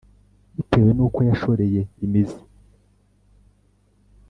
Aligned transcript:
bitewe 0.55 0.89
n 0.97 0.99
uko 1.07 1.19
yashoreye 1.29 1.81
imizi 2.05 2.41